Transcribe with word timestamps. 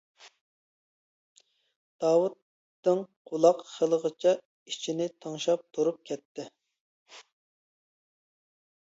داۋۇت 2.05 2.37
دىڭ 2.89 3.03
قۇلاق 3.33 3.63
خېلىغىچە 3.75 4.35
ئىچىنى 4.73 5.09
تىڭشاپ 5.27 5.69
تۇرۇپ 5.79 6.03
كەتتى. 6.11 6.51